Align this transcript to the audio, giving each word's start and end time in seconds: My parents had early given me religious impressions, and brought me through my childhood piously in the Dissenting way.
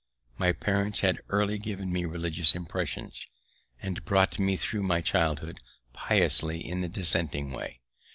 My 0.39 0.51
parents 0.51 1.01
had 1.01 1.21
early 1.29 1.59
given 1.59 1.93
me 1.93 2.05
religious 2.05 2.55
impressions, 2.55 3.23
and 3.79 4.03
brought 4.03 4.39
me 4.39 4.57
through 4.57 4.81
my 4.81 4.99
childhood 5.01 5.59
piously 5.93 6.57
in 6.59 6.81
the 6.81 6.87
Dissenting 6.89 7.51
way. 7.51 7.81